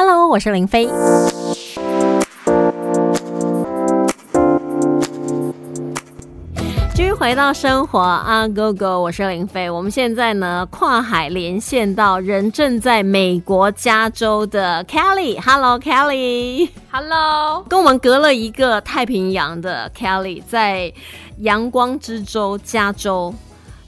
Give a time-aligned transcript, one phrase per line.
[0.00, 0.88] Hello，我是林飞。
[6.94, 9.68] 继续回到生活啊，Go Go，我是林飞。
[9.68, 15.36] 我们现在呢跨海连线到人正在美国加州的 Kelly。
[15.44, 20.92] Hello，Kelly，Hello，跟我们隔了一个太平洋的 Kelly，在
[21.38, 23.34] 阳光之州加州。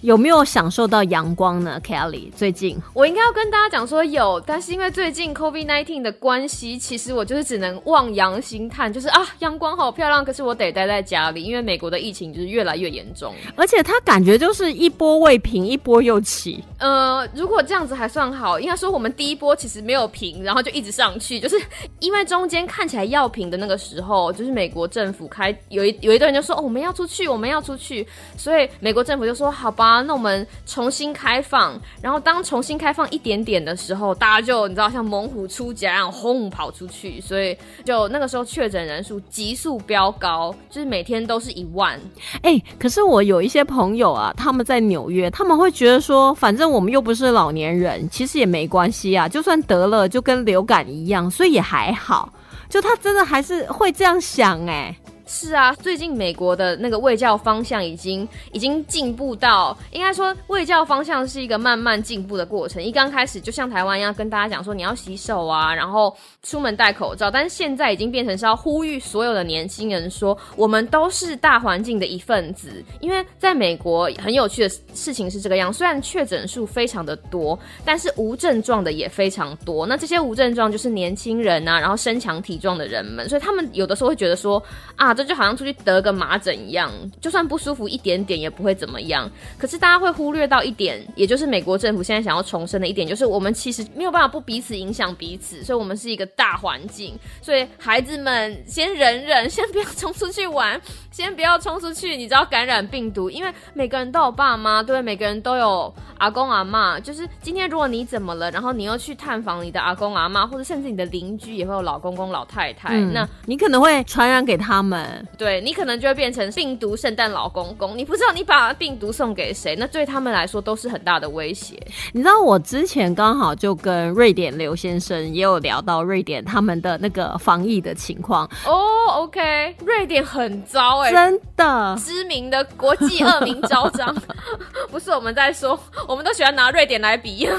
[0.03, 2.31] 有没有享受到阳光呢，Kelly？
[2.33, 16.65] 最近我应该要跟大家讲说有，但是因为最近 COVID-19 的关系，其实我就是只能望洋兴叹，就是啊，阳光好漂亮，可是我得待在家里，因为美国的疫情就是越来越严重，而且它感觉就是一波未平，一波又起。
[16.81, 21.61] 呃，如果这样子还算好，应该说我们第一波其实没有平，然后就一直上去，就是
[21.99, 28.07] 因为中间看起来要平的那个时候，就是美国政府开有一有一段人就说哦，我们要出去，我们要出去，
[28.37, 30.01] 所以美国政府就说好吧。
[30.01, 42.01] 那我们重新开放，然后当重新开放一点点的时候，大家就你知道像猛虎出柙，然后轰跑出去，所以就那个时候确诊人数急速飙高，就是每天都是一万。
[42.43, 52.33] 哎，可是我有一些朋友啊，他们在纽约，他们会觉得说，反正我们又不是老年人，其实也没关系啊，就算得了就跟流感一样，所以也还好。
[52.69, 54.95] 就他真的还是会这样想哎。
[55.33, 62.83] 是啊，最近美国的那个卫教方向已经已经进步到，应该说卫教方向是一个慢慢进步的过程。
[62.83, 67.31] 一刚开始就像台湾一样，跟大家讲说你要洗手啊，然后出门戴口罩。
[67.31, 72.83] 但是现在已经变成是要呼吁所有的年轻人说，我们都是大环境的一份子。
[72.99, 79.87] 因为在美国很有趣的事情是这个样，虽然确诊数非常的多，但是无症状的也非常多。
[79.87, 84.61] 那这些无症状就是年轻人啊，然后身强体壮的人们，所以他们有的时候会觉得说
[84.97, 85.15] 啊。
[85.21, 86.91] 这就好像出去得个麻疹一样，
[87.21, 89.31] 就算不舒服一点点也不会怎么样。
[89.59, 97.15] 可是大家会忽略到一点，也就是美国政府现在想要重申的一点，就是我们其实没有办法不彼此影响彼此，所以我们是一个大环境。
[97.43, 106.99] 所以孩子们先忍忍，先不要冲出去玩，先不要冲出去，你知道感染病毒，因为每个人都有爸妈，对，每个人都有阿公阿妈。
[106.99, 115.10] 就是今天如果你怎么了，然后你又去探访你的阿公阿妈，或者甚至你的邻居也会有老公公老太太，那你可能会传染给他们。
[115.39, 121.79] 对你可能就会变成病毒圣诞老公公，你不知道你把病毒送给谁，那对他们来说都是很大的威胁。
[122.13, 128.87] 你知道我之前刚好就跟瑞典刘先生也有聊到瑞典他们的那个防疫的情况哦。
[129.11, 134.15] OK，瑞典很糟哎，真的，知名的国际恶名昭彰。
[134.91, 137.57] 不是我们在说，我们都喜欢拿瑞典来比，因为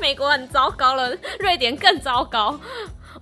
[0.00, 2.58] 美国很糟糕了，瑞典更糟糕。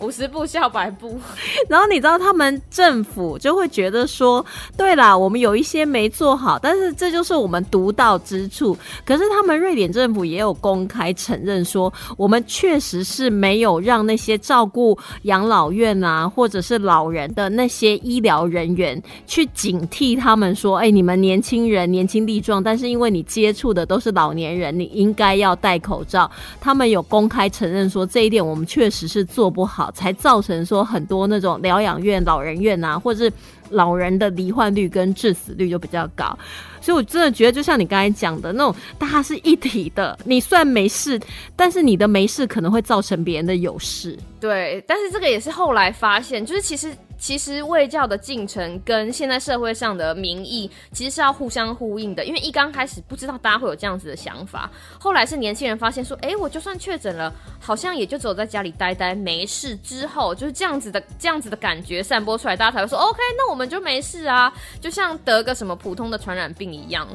[0.01, 1.19] 五十步笑百步，
[1.69, 4.45] 然后你知道他们政府就会觉得说，
[4.77, 8.77] 对啦，我们有一些没做好，但是这就是我们独到之处。
[9.05, 26.31] 可是他们瑞典政府也有公开承认说，我们确实是没有让那些照顾养老院啊，或者是老人的那些医疗人员去警惕他们说，哎，你们年轻人年轻力壮，但是因为你接触的都是老年人，你应该要戴口罩。
[26.61, 29.88] 他们有公开承认说这一点，我们确实是做不好。
[29.93, 33.33] 才造成说很多那种疗养院、老人院啊，或者是
[33.71, 36.39] 老人的罹患率跟致死率就比较高，
[36.81, 40.19] 所以我真的觉得，就像你刚才讲的那种，大家是一体的。
[40.25, 41.21] 你虽然没事，
[41.55, 44.19] 但是你的没事可能会造成别人的有事。
[44.41, 46.93] 对，但是这个也是后来发现，就是其实。
[47.19, 67.07] 其实卫教的进程跟现在社会上的民意其实是要互相呼应的，因为一刚开始不知道大家会有这样子的想法，后来是年轻人发现说，哎，我就算确诊了，好像也就只有在家里待待没事，之后就是这样子的这样子的感觉散播出来，大家才会说，OK，那我们就没事啊，就像得个什么普通的传染病一样。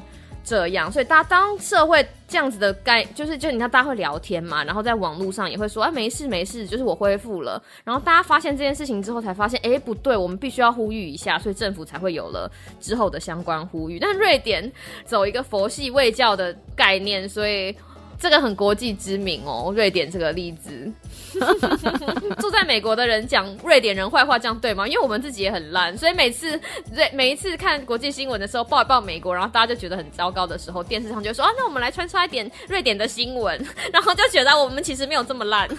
[0.44, 7.62] 这样，所以大家当社会这样子的概，就是就你看大家会聊天嘛，然后在网络上也会说，啊，没事没事，就是我恢复了。
[7.84, 13.98] 然后大家发现这件事情之后，才发现，哎，不对，我们必须要呼吁一下，所以政府才会有了之后的相关呼吁。
[14.00, 14.72] 但瑞典
[15.06, 17.76] 走一个佛系卫教的概念，所以。
[18.24, 20.90] 这个很国际知名哦，瑞典这个例子，
[22.40, 24.88] 住在美国的人讲瑞典人坏话，这样对吗？
[24.88, 26.58] 因为我们自己也很烂，所以每次
[26.96, 33.62] 瑞每一次看国际新闻的时候，报一报美国，然后大家就觉得很糟糕的时候，电视上就说啊，那我们来穿插一点瑞典的新闻，
[33.92, 35.68] 然后就觉得我们其实没有这么烂。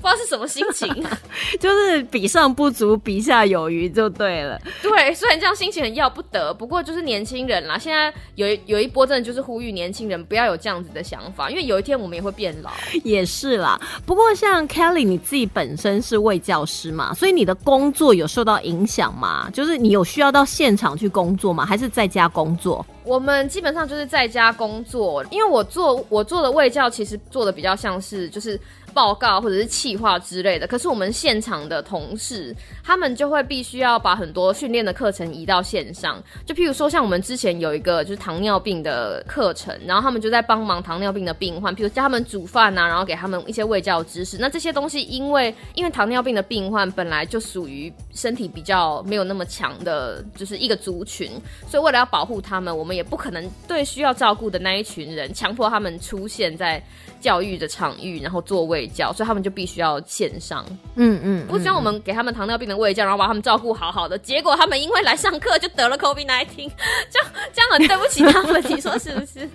[0.00, 0.88] 不知道是什么心情，
[1.58, 4.56] 就是比上不足，比下有余就对了。
[4.80, 7.76] 对，虽然这样心情很要不得，不过就是年轻人啦。
[7.76, 12.70] 现在有有一波真的就是呼吁年轻人不要有这样子的想法，因为有一天我们也会变老。
[13.04, 19.48] 也是啦，不过像 Kelly 你自己本身是位教师嘛，所以你的工作有受到影响吗？
[19.52, 21.64] 就是你有需要到现场去工作吗？
[21.64, 22.84] 还是在家工作？
[23.04, 28.60] 我们基本上就是在家工作，因为我做我做的卫教其实做的比较像是就是。
[28.96, 30.66] 报告或者是企划之类的。
[30.66, 32.56] 可是我们现场的同事，
[32.86, 36.22] 他们就会必须要把很多训练的课程移到线上。
[36.44, 44.38] 就譬如说，像我们之前有一个就是糖尿病的课程，然后他们就在帮忙糖尿病的病患，譬如教他们煮饭啊，然后给他们一些卫教知识。
[44.38, 51.28] 那这些东西，因为因为糖尿病的病患本来就属于身体比较没有那么强的，就是一个族群，
[51.68, 56.80] 所以为了要保护他们，我们也不可能对需要照顾的那一群人强迫他们出现在
[57.20, 60.64] 教育的场域，然后做卫教，所以他们就必须要线上。
[60.94, 66.70] 嗯嗯，不希望我们给他们糖尿病的卫教，然后把他们照顾好好的，结果他们因为来上课就得了 COVID nineteen，
[67.10, 69.48] 这样这样很对不起他们，你说是不是？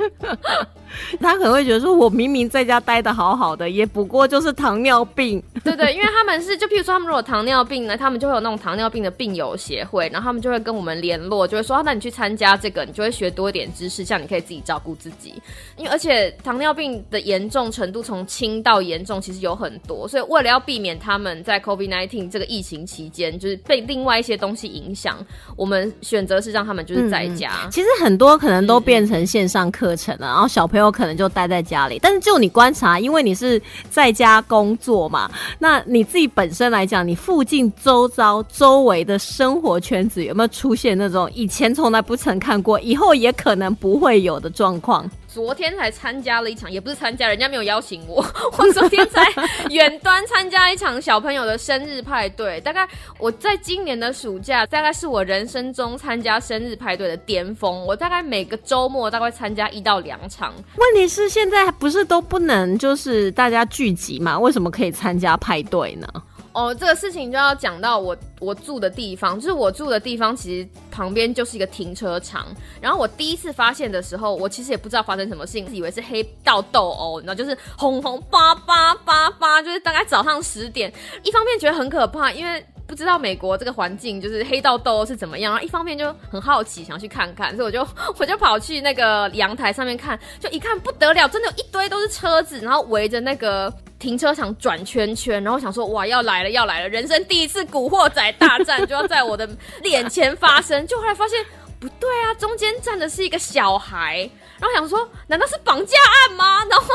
[1.22, 5.42] 他可能会觉得说，我明明在家待的好好的，也不过就是糖尿病。
[5.64, 15.42] 对对，因为他们是就譬如说，他们如果糖尿病呢，他们就会有那种糖尿病的病友协会，然后他们就会跟我们联络，就会说，那你去参加这个，你就会学多一点知识，这样你可以自己照顾自己。
[15.78, 25.18] 因为而且糖尿病的严重程度从轻到严重其实有很多，所以为了要避免他们在 COVID nineteen 这个疫情期间就是被另外一些东西影响，
[25.56, 27.68] 我们选择是让他们就是在家。
[27.72, 32.00] 其实很多可能都变成线上课程了，然后小朋友可能就待在家里。
[32.02, 35.30] 但是就你观察，因为你是在家工作嘛，
[35.60, 45.10] 那你自己本身来讲，你附近周遭周围的生活圈子有没有出现那种以前从来不曾看过，以后也可能不会有的状况？
[45.34, 48.18] 昨天才参加了一场，也不是参加，人家没有邀请我。
[48.60, 49.26] 我昨天在
[49.70, 52.86] 远端参加一场小朋友的生日派对，大概
[53.18, 57.86] 我在今年的暑假，大概是我人生中参加生日派对的巅峰。
[57.86, 60.54] 我大概每个周末大概参加一到两场。
[60.76, 64.38] 问题是现在不是都不能就是大家聚集嘛？
[64.38, 66.08] 为什么可以参加派对呢？
[66.54, 72.48] 哦，这个事情就要讲到我我住的地方，就是我住的地方其实旁边就是一个停车场。
[72.82, 80.92] 然后我第一次发现的时候，我其实也不知道发生什么事情，以为是黑道斗殴，你知道，就是红红八八八八，就是大概早上十点。
[81.24, 87.88] 一方面觉得很可怕，因为不知道美国这个环境就是黑道斗殴是怎么样，然后一方面就很好奇，想要去看看，所以我就
[88.18, 93.74] 我就跑去那个阳台上面看，就一看不得了，真的有一堆都是车子，然后围着那个。
[94.02, 99.48] 停车场转圈圈，然后想说哇要来了要来了，人生第一次古惑仔大战就要在我的
[99.84, 101.46] 脸前发生，就后来发现
[101.80, 104.28] 不对啊，中间站的是一个小孩，
[104.60, 106.66] 然后想说难道是绑架案吗？
[106.68, 106.88] 然后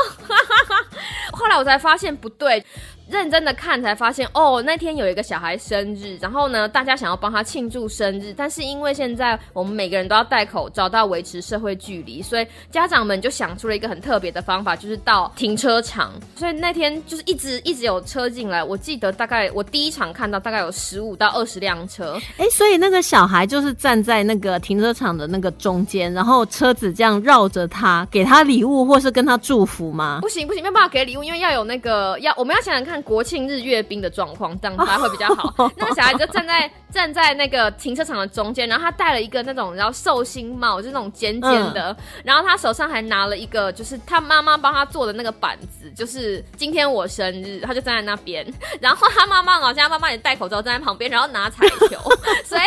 [1.31, 2.63] 后来我才发现不对。
[3.09, 16.11] 认真的看才发现，哦，那天有一个小孩生日，然后呢，大家想要帮他庆祝生日，但是因为现在我们每个人都要戴口罩，都要维持社会距离，所以家长们就想出了一个很特别的方法，就是到停车场。
[16.35, 22.19] 所以那天就是一直一直有车进来，我记得大概我第一场看到大概有十五到二十辆车。
[22.37, 30.19] 哎，所以那个小孩就是站在那个停车场的那个中间，然后车子这样绕着他，给他礼物或是跟他祝福吗？
[30.21, 32.96] 不行不行，没有办法给礼物，因为要有那个要我们要想想看。
[33.03, 35.71] 国庆日阅兵的状况，这样才会比较好。
[35.75, 48.45] 那个小孩就站在站在那个停车场的中间，然后他戴了一个那种然后寿星帽，就是那种尖尖的，然后他手上还拿了一个就是他妈妈帮他做的那个板子，就是今天我生日，他就站在那边。
[48.79, 51.97] 然后他妈妈好像妈妈也戴口罩站在旁边，然后拿彩球，
[52.45, 52.61] 所以。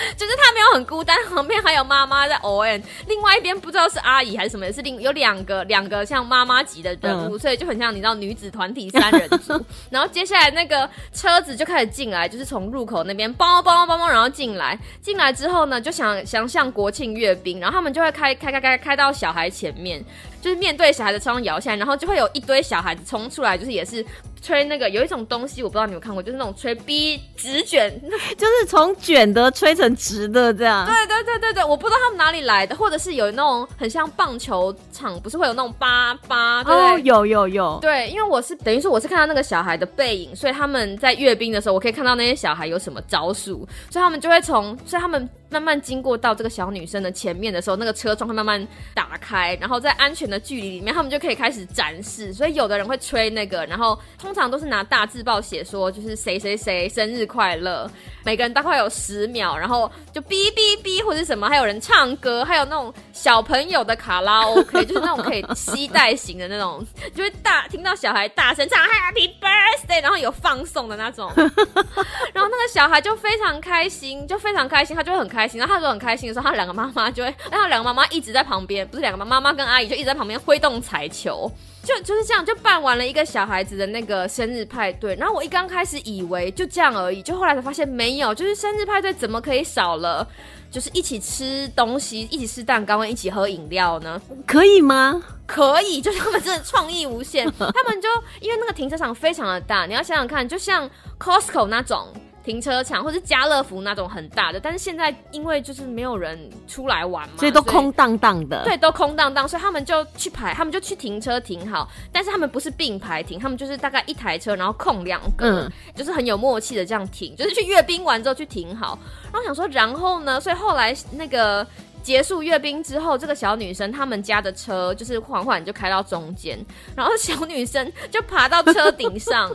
[0.16, 9.52] 就是他没有很孤单，旁边还有妈妈在 O N，另外一边不知道是阿姨还是什么，是另有两个两个像妈妈级的人物，所以就很像你知道女子团体三人组。
[9.90, 20.04] 然后接下来那个车子就开始进来，就是从入口那边梆梆梆梆，然后进来，进来之后呢，就想想像国庆阅兵，然后他们就会开开开开开到小孩前面，
[20.44, 24.04] 就是面对小孩的车窗摇下来，然后就会有一堆小孩子冲出来，就是也是。
[24.44, 27.90] 吹那个有一种东西，我不知道你有看过，就是那种吹逼直卷，
[28.36, 30.84] 就是从卷的吹成直的这样。
[30.84, 36.62] 对对对对对，我不知道他们哪里来的，或者是有那种很像棒球场，不是会有那种八八？
[36.64, 37.78] 哦，有有有。
[37.80, 45.26] 对，因为我是等于说我是看到那个小孩的背影，所以他们在阅兵的时候，我可以看到那些小孩有什么招数，所以他们就会从，所以他们。
[45.54, 52.32] 慢慢经过到这个小女生的前面的时候，那个车窗会慢慢打开，然后在安全的距离里面，他们就可以开始展示。
[52.32, 57.88] 所以有的人会吹那个，然后通常都是拿大字报写说，就是谁谁谁生日快乐。
[58.24, 66.84] 每个人大概有十秒，然后就哔哔哔或者什么，还有人唱歌，还有那种小朋友的卡拉 OK，就是那种可以吸带型的那种，
[67.14, 75.43] 就会大听到小孩大声唱 Happy Birthday，然后有放送的那种，然后那个小孩就非常开心，就非常开心，他就会很开。
[75.44, 75.58] 开心。
[75.58, 81.50] 然后他说很开心的时候，他两个妈妈就会，然后两个妈妈一直在旁边，不是两个妈妈妈跟阿姨就一直在旁边挥动彩球，
[81.82, 85.14] 就就是这样就办完了一个小孩子的那个生日派对。
[85.16, 90.26] 然后我一刚开始以为就这样而已，就后来才发现没有，就是生日派对怎么可以少了？
[90.70, 94.20] 就是一起吃东西，一起吃蛋糕，一起喝饮料呢？
[94.44, 95.22] 可以吗？
[95.46, 97.46] 可以，就是他们真的创意无限。
[97.58, 98.08] 他们就
[98.40, 102.08] 因为那个停车场非常的大，你要想想看，就像 Costco 那种。
[102.44, 108.62] 停车场或者家乐福那种很大的，但是现在因为就是没有人出来玩嘛，所以都空荡荡的。
[108.64, 111.88] 对，都空荡荡，所以他们就去排，他们就去停车停好。
[112.12, 118.98] 但是他们不是并排停，他们就是大概一台车，然后空两个，就是很有默契的这样停，就是去阅兵完之后去停好。
[119.32, 120.38] 然后想说，然后呢？
[120.38, 121.66] 所以后来那个
[122.02, 126.58] 结束阅兵之后，这个小女生他们家的车就是缓缓就开到中间，
[126.94, 129.50] 然后小女生就爬到车顶上。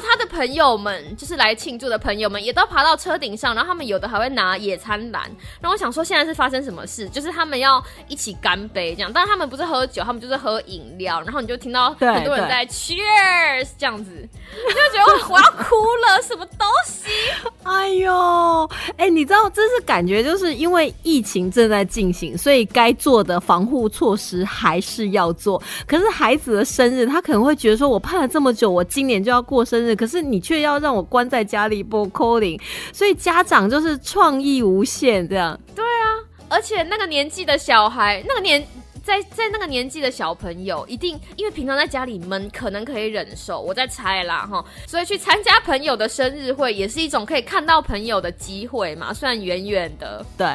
[0.00, 5.22] 他的朋友们，就是来庆祝的朋友们，也都爬到车顶上，然后他们有的还会拿野餐篮。
[5.60, 7.08] 然后我想说，现在是发生什么事？
[7.10, 11.20] 就是他们要一起干杯这样，但是他们不是喝酒，他们就是喝饮料。
[11.22, 15.76] 然后你就听到很多人在 Cheers 这样子，你就觉得我要哭
[16.06, 17.10] 了，什么东西？
[17.64, 25.62] 哎呦，哎，你知道这是感觉，就是因为疫情正在进行，所以该做的防护措施还是要做。
[25.86, 29.89] 可是孩子的生日，他可能会觉得说，我盼了这么久，我今年就要过生日。
[29.94, 32.60] 可是你却要让我关在家里播 calling，
[32.92, 35.58] 所以家长就是创意无限这样。
[35.74, 36.04] 对啊，
[36.48, 38.66] 而且那个年纪的小孩，那个年
[39.02, 43.60] 在在那个年纪的小朋友，一定因为平常在家里闷，可能可以忍受。
[43.60, 50.24] 我在猜啦哈，所以去参加朋友的生日会，也是一种可以看到朋友的机会嘛，虽然远远的。
[50.36, 50.46] 对。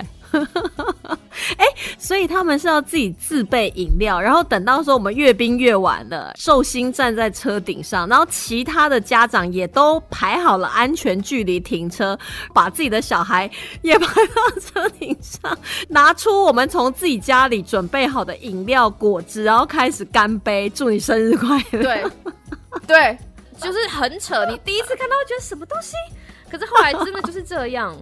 [1.58, 1.66] 哎，
[1.98, 12.18] 所以他们是要自己自备饮料，然后等到说我们阅兵阅完了，寿星站在车顶上，然后其他的家长也都排好了安全距离停车，
[12.54, 13.50] 把自己的小孩
[13.82, 15.58] 也排到车顶上，
[15.90, 21.84] 拿出我们从自己家里准备好的饮料果汁，然后开始干杯，祝你生日快乐。
[21.84, 22.06] 对，
[22.88, 23.18] 对，
[23.60, 24.46] 就是很扯。
[24.46, 25.94] 你第一次看到会觉得什么东西，
[26.50, 27.96] 可是后来真的就是这样。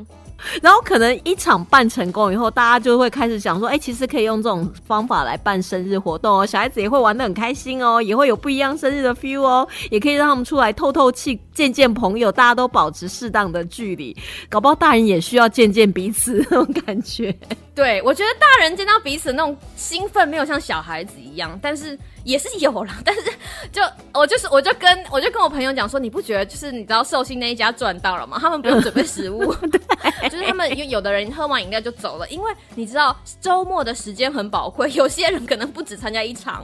[0.61, 14.15] 然后可能一场办成功以后，大家就会开始想说，哎，其实可以用这种方法来办生日活动哦，小孩子也会玩得很开心哦，也会有不一样生日的 feel 哦，也可以让他们出来透透气、见见朋友，大家都保持适当的距离，
[14.49, 17.35] 搞不好大人也需要见见彼此那种感觉。
[17.75, 21.97] 对，我觉得大人见到彼此那种兴奋，没有像小孩子一样，但是。
[22.23, 23.21] 也是有啦，但是
[23.69, 23.81] 就
[24.13, 28.37] 我就是我就跟我就跟我朋友讲说，你不觉得就是你知道寿星那一家赚到了吗？
[28.39, 29.53] 他们不用准备食物，
[30.31, 36.63] 就是他们有有的人喝完饮料就走了，因为你知道周末的时间很宝贵，有些人可能不止参加一场。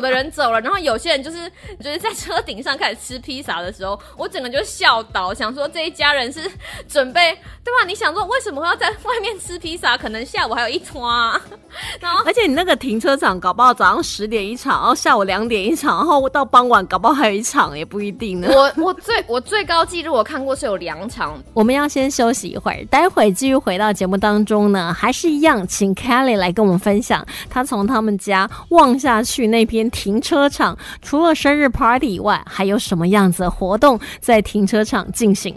[0.00, 1.46] 有的人走了，然后有些人就是
[1.78, 6.40] 就是在车顶上开始吃披萨的时候，我整个就笑倒，想说这一家人是
[6.88, 7.86] 准备对吧？
[7.86, 9.98] 你想说为什么要在外面吃披萨？
[9.98, 11.10] 可能下午还有一桌，
[12.00, 12.70] 然后而且你那个。
[12.80, 18.48] 停车场搞不好早上十点一场，然后下午两点一场，然后到傍晚搞不好还有一场，也不一定呢。
[18.50, 21.38] 我我最我最高纪录我看过是有两场。
[21.52, 35.54] 我们要先休息一会儿，待会继续回到节目当中呢，还是一样，请 Kelly 来跟我们分享，他从他们家望下去那边停车场，除了生日 party 以外，还有什么样子的活动在停车场进行？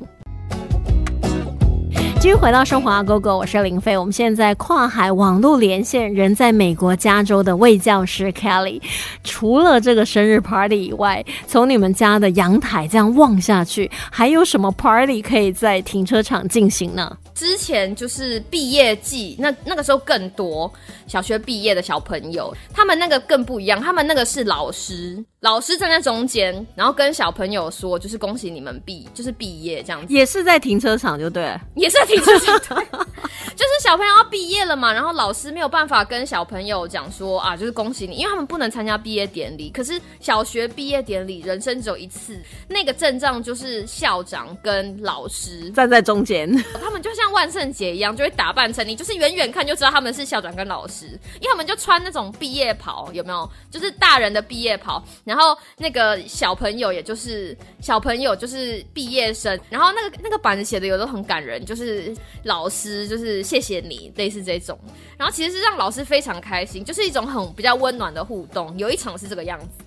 [2.20, 3.98] 继续回到生活啊哥哥我是林飞。
[3.98, 8.82] 我们现在跨海网络连线，人在美国加州的魏教师 Kelly。
[9.26, 17.18] 除了这个生日 party 以外，从你们家的阳台这样望下去，还有什么 party 可以在停车场进行呢？
[17.44, 20.72] 之前就是毕业季，那那个时候更多
[21.08, 46.50] 小学毕业的小朋友，他们那个更不一样，他们那个是老师，老师站在中间，然后跟小朋友说，就是恭喜你们毕，就是毕业这样子，也是在停车场就对，也是在停车场，就是小朋友要毕业了嘛，然后老师没有办法跟小朋友讲说啊，就是恭喜你，因为他们不能参加毕业典礼，可是小学毕业典礼人生只有一次，那个阵仗就是校长跟老师站在中间，
[46.82, 47.24] 他们就像。
[47.34, 51.08] 万圣节一样，就会打扮成你，就是远远看就知道他们是校长跟老师，
[51.42, 53.50] 因为他们就穿那种毕业袍，有没有？
[53.72, 64.78] 就是大人的毕业袍，然然后那个小朋友，也就是小朋友，就是毕业生，然后那个那个板子写的有都很感人，就是老师，就是谢谢你，类似这种，
[65.18, 68.78] 然后其实是让老师非常开心，就是一种很比较温暖的互动。
[68.78, 69.84] 有一场是这个样子。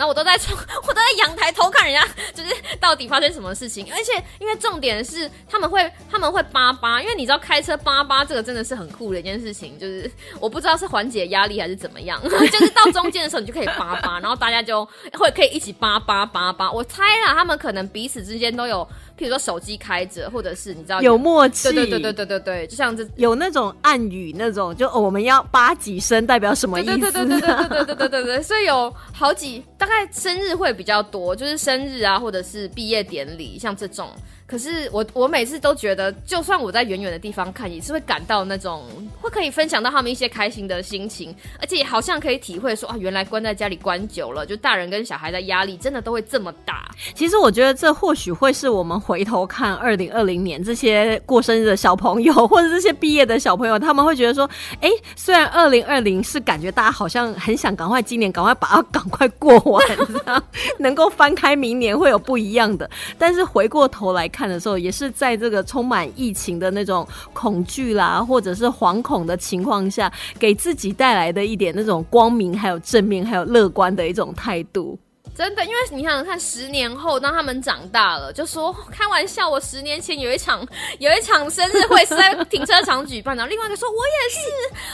[0.00, 3.86] 然后我都在窗， 我都在阳台偷看人家，就是到底发生什么事情。
[3.92, 9.78] 而且因为重点是他们会他们会叭叭，因为你知道开车叭叭这个真的是很酷的一件事情。
[9.78, 14.86] 就是我不知道是缓解压力还是怎么样， 就是到中间的时候你就可以叭叭，然后大家就
[15.18, 16.72] 会可以一起叭叭叭叭。
[16.72, 18.88] 我猜啦，他们可能彼此之间都有。
[19.20, 26.98] 譬如说手机开着，或者是你知道有默契，对对对对对对对，就像这有那种暗语那种，就我们要八几声代表什么意思？
[26.98, 34.08] 对对对对对对对对对对对，所以有好几大概生日会比较多，就是生日啊，或者是毕业典礼，像这种。
[34.50, 38.82] 可是我我每次都觉得，就算我在远远的地方看，也是会感到那种
[39.20, 46.90] 会可以分享到他们一些开心的心情，而且好像可以体会说啊，原来关在家里关久了，就大人跟小孩的压力真的都会这么大。
[47.14, 59.86] 其实我觉得这或许会是我们回头看二零二零年这些过生日的小朋友， 或者这些毕业的小朋友，他们会觉得说，哎，虽然二零二零是感觉大家好像很想赶快今年赶快把它赶快过完，
[60.80, 64.39] 能够翻开明年会有不一样的，但是回过头来看。
[64.40, 74.98] 看的时候，也是在这个充满疫情的那种恐惧啦，或者是惶恐的情况下，给自己带来的一点那种光明，还有正面，还有乐观的一种态度。
[75.36, 80.66] 真的，因为你想想看，十年后当他们长大了，就说开玩笑，我十年前有一场
[80.98, 83.46] 有一场生日会是在停车场举办的。
[83.46, 84.40] 另外一个说，我也是，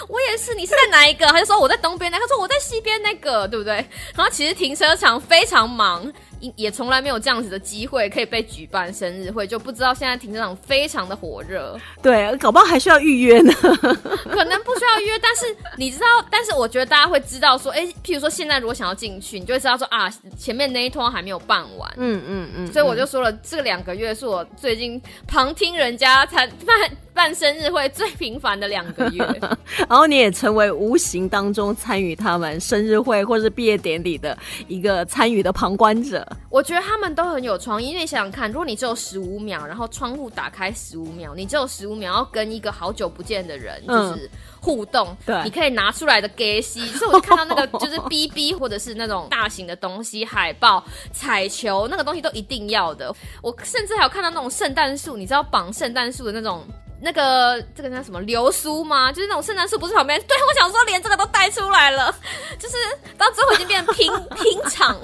[0.12, 0.54] 我也是。
[0.54, 1.26] 你是在哪一个？
[1.26, 3.74] 他就说我在东边那个，说我在西边那个，对不对？
[4.14, 6.12] 然后其实停车场非常忙。
[6.56, 11.78] 也从来没有这样子的机会可以被举办生日会，就不知道现在停车场非常的火热。
[12.02, 13.52] 对，搞不好还需要预约呢。
[13.62, 15.44] 可能不需要约，但是
[15.76, 21.90] 你知道，但是我觉得大家会知道说，哎，譬如说现在如果想要进去，你就会知道说啊，前面那一通还没有办完。
[21.96, 22.72] 嗯嗯嗯。
[22.72, 29.24] 所以我就说了，这两个月是我最近旁听人家才办办生日会最频繁的两个月。
[29.88, 34.36] 然后你也成为无形当中参与他们生日会或是毕业典礼的
[34.68, 36.25] 一个参与的旁观者。
[36.50, 44.30] 我觉得他们都很有创意，因为想想看，如果你只有十五秒，然后窗户打开十五秒，你只有十五秒要跟一个好久不见的人就是
[44.60, 53.14] 互动，对，你可以拿出来的 g a s 就是我就看到那个就是 BB 或者是那种大型的东西，海报、彩球那个东西都一定要的。
[53.42, 56.64] 我甚至还有看到那种圣诞树，你知道绑圣诞树的那种。
[56.98, 59.12] 那个这个叫什么流苏吗？
[59.12, 60.18] 就是那种圣诞树，不是旁边？
[60.22, 62.10] 对我想说，连这个都带出来了，
[62.58, 62.74] 就是
[63.18, 64.98] 到最后已经变成拼拼场，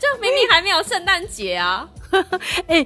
[0.00, 1.88] 就明明还没有圣诞节啊！
[2.68, 2.84] 哎。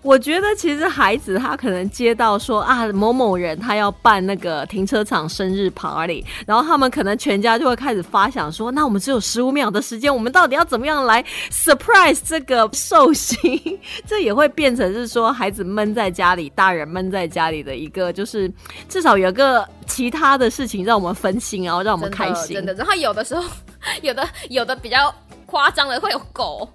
[0.00, 13.60] 我觉得其实孩子他可能接到说啊某某人他要办那个停车场生日 party，然后他们可能全家就会开始发想说，那我们只有十五秒的时间，我们到底要怎么样来 surprise 这个寿星？
[14.06, 18.50] 这也会变成是说孩子闷在家里，大人闷在家里的一个，就是
[18.88, 22.54] 至少有个其他的事情让我们分心，然后让我们开心。
[22.54, 23.44] 真的，然后有的时候，
[24.00, 25.12] 有的有的比较。
[25.48, 26.68] 夸张了会有狗，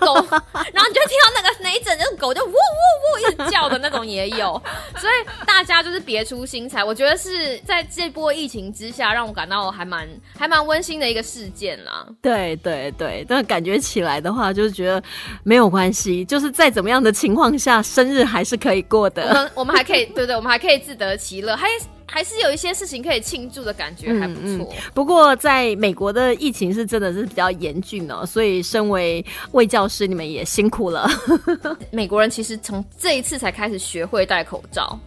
[0.00, 4.60] 狗，然后你就听到那个那一整只狗就呜呜呜一直叫的那种也有，
[4.98, 6.82] 所以大家就是别出心裁。
[6.82, 12.06] 我觉得是在这波疫情之下，让我感到还蛮还蛮温馨的一个事件啦。
[12.22, 15.02] 对对对，但感觉起来的话，就是觉得
[15.42, 19.22] 没有关系，就是在怎么样的情况下，生日还是可以过的。
[19.22, 21.66] 我们我们还可以，对对，我们还可以自得其乐，还。
[22.08, 24.72] 还是有一些事情可以庆祝的感觉，还不错。
[24.94, 29.22] 不过，在美国的疫情是真的是比较严峻哦，所以身为
[29.56, 31.08] 卫教师，你们也辛苦了。
[31.90, 34.98] 美国人其实从这一次才开始学会戴口罩。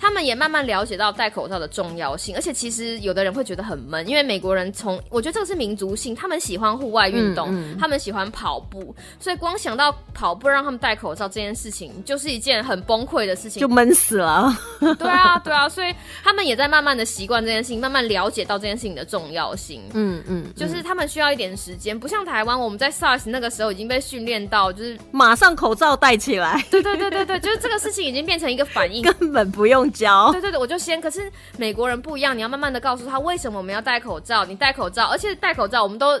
[0.00, 14.56] 他们也慢慢了解到戴口罩的重要性，而且其实有的人会觉得很闷，因为美国人从我觉得这个是民族性，他们喜欢户外运动，他们喜欢跑步，所以光想到跑步让他们戴口罩这件事情，就是一件很崩溃的事情，就闷死了。
[14.98, 19.82] 对啊，对啊，所以他们也在慢慢的习惯这件事情，慢慢了解到这件事情的重要性。
[19.92, 26.64] 嗯嗯，就是他们需要一点时间，不像台湾，我们在 SARS 那个时候已经被训练到，就是马上口罩戴起来。
[26.70, 29.89] 对对对对对，就是这个事情已经变成一个反应， 根本不用。
[29.90, 31.00] 教对对对，我就先。
[31.00, 34.44] 可是美国人不一样，你要慢慢的告诉他为什么我们要戴口罩。
[34.44, 36.18] 你戴口罩，而且戴口罩，我们都。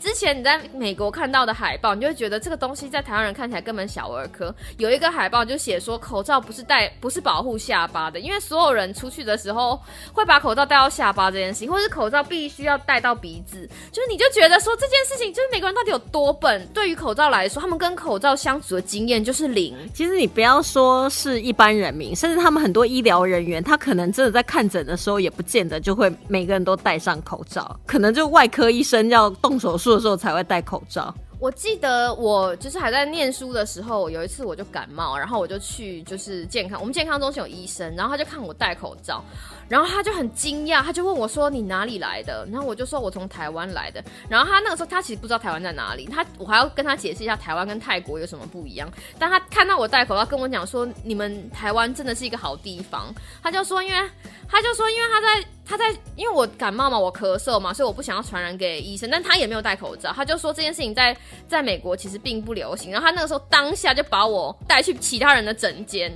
[0.00, 4.54] 之前你在美国看到的海报，你就会觉得这个东西在台湾人看起来根本小儿科。
[4.78, 9.80] 有一个海报就写说，口罩不是戴，不是保护下巴的，因为所有人出去的时候
[10.12, 16.66] 会把口罩戴到下巴这件事情，或是口罩必须要戴到鼻子，就是你就觉得说这件事情，就是美国人到底有多笨？
[16.74, 19.76] 对于口罩来说，他们跟口罩相处的经验就是零。
[19.94, 29.69] 其实你不要说是一般人民，甚至他们很多医疗人员，他可能真的在看诊的时候，也不见得就会每个人都戴上口罩，可能就外科医生要动手。
[29.70, 31.14] 手术的时候才会戴口罩。
[31.38, 39.24] 我记得我就是还在念书的时候，有一次我就感冒，然后我就去就是健康，我们健康中心有医生，然后他就看我戴口罩。
[39.70, 48.90] 然后他就很惊讶，他就问我说：“你哪里来的？”然后我就说：“我从台湾来的。”然后他那个时候他其实不知道台湾在哪里，他我还要跟他解释一下台湾跟泰国有什么不一样。
[49.16, 54.10] 但他看到我戴口罩，跟我讲说：“你们台湾真的是一个好地方。”他就说：“因为
[54.48, 59.08] 他就说因为他在他在因为我感冒嘛，我咳嗽嘛，所以我不想要传染给医生。
[59.08, 62.90] 但他也没有戴口罩，他就说这件事情在在美国其实并不流行。
[62.90, 66.12] 然后他那个时候当下就把我带去其他人的诊间。”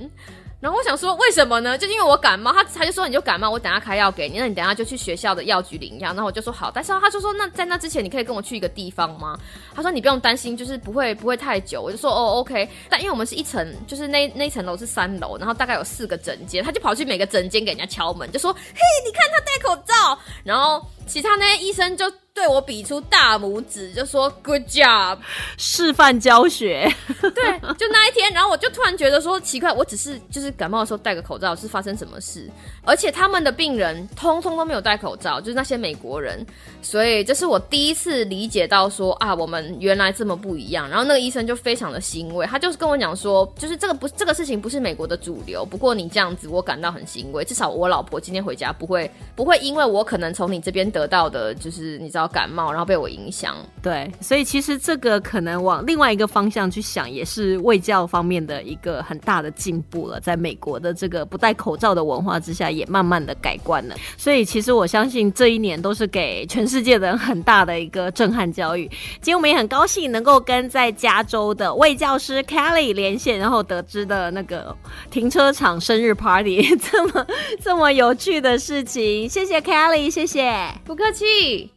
[0.61, 1.77] 然后我想说，为什么呢？
[1.77, 6.07] 就因为我感冒，他他就说你就感冒，我等下开药给你，那你等下就去学校的药局领药。
[6.09, 9.37] 然后我就说好，但是他就说那在那之前你可以跟我去一个地方吗？
[9.75, 11.81] 他说你不用担心，就是不会不会太久。
[11.81, 22.11] 我就说哦 OK，但因为我们是一层，就是那那层楼是三楼，然后大概有四个诊间，他就跑去每个诊间给人家敲门，就说嘿，你看他戴口罩，然后其他那些医生就。
[22.35, 25.17] 对我比出大拇指，就说 “good job”，
[25.57, 26.85] 示范教学。
[27.21, 32.49] 对，就那一天，然后我就突然觉得说奇怪，我只是就是感冒的时候戴个口罩，是发生什么事？
[32.83, 36.45] 而且他们的病人通通都没有戴口罩，就是那些美国人。
[36.81, 40.89] 所以这是我第一次理解到说啊，我们原来这么不一样。
[40.89, 45.65] 然后那个医生就非常的欣慰，他就是跟我讲说，就是这个不这个事情不是美国的主流。
[45.65, 52.24] 不过你这样子，我感到很欣慰，至少我老婆今天回家不会不会因为我可能从你这边得到的，就是你知道。
[52.27, 53.55] 感冒，然后被我影响。
[53.81, 60.19] 对，所以其实这个可能往另外一个方向去想，也是卫教方面的一个很大的进步了。
[60.19, 63.95] 在美国的这个不戴口罩的文化之下，也慢慢的改观了。
[64.17, 68.89] 所以其实我相信这一年都是给全世界的人很大的一个震撼教育。
[69.21, 74.75] 今天我们也很高兴能够跟在加州的卫教师 Kelly 连线，然后得知的那个
[75.11, 77.27] 停车场生日 party 这么
[77.61, 79.29] 这么有趣的事情。
[79.29, 81.74] 谢谢 Kelly，谢谢，不客气。